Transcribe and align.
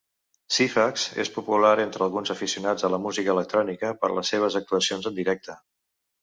Ceephax 0.53 1.01
és 1.23 1.29
popular 1.35 1.73
entre 1.83 2.03
alguns 2.05 2.31
aficionats 2.35 2.87
a 2.87 2.91
la 2.95 3.01
música 3.05 3.35
electrònica 3.35 3.93
per 4.01 4.11
les 4.21 4.33
seves 4.35 4.59
actuacions 4.63 5.11
en 5.13 5.17
directe. 5.21 5.59